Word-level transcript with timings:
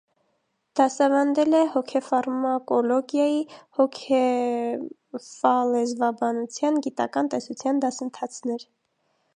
Դասավանդել 0.77 1.55
է 1.57 1.59
հոգեֆարմակոլոգիայի, 1.73 3.37
հոգեֆալեզվաբանության, 3.79 6.79
գիտական 6.89 7.29
տեսության 7.37 7.83
դասընթացներ։ 7.87 8.67